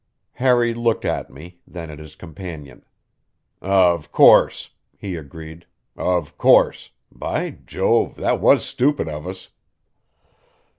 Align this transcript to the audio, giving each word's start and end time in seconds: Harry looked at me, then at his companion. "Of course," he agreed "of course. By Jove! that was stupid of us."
Harry 0.31 0.73
looked 0.73 1.05
at 1.05 1.29
me, 1.29 1.59
then 1.67 1.91
at 1.91 1.99
his 1.99 2.15
companion. 2.15 2.83
"Of 3.61 4.11
course," 4.11 4.71
he 4.97 5.15
agreed 5.15 5.67
"of 5.95 6.39
course. 6.39 6.89
By 7.11 7.59
Jove! 7.67 8.15
that 8.15 8.39
was 8.41 8.65
stupid 8.65 9.07
of 9.07 9.27
us." 9.27 9.49